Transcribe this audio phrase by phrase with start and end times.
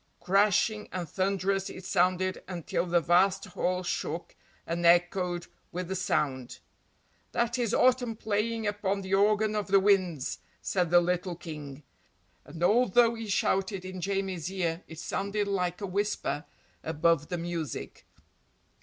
[0.19, 4.35] Crashing and thunderous it sounded until the vast hall shook
[4.65, 6.57] and echoed with the sound.
[7.33, 11.83] "That is Autumn playing upon the organ of the winds," said the little King,
[12.45, 16.45] and although he shouted in Jamie's ear it sounded like a whisper
[16.83, 18.07] above the music.